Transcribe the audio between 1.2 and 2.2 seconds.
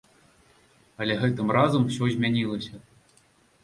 гэтым разам усё